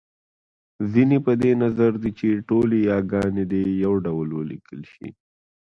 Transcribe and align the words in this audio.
ځينې 0.91 1.17
په 1.25 1.31
دې 1.41 1.51
نظر 1.63 1.91
دی 2.03 2.11
چې 2.19 2.29
ټولې 2.49 2.77
یاګانې 2.91 3.43
دې 3.51 3.63
يو 3.85 3.93
ډول 4.05 4.29
وليکل 4.39 4.81
شي 4.93 5.07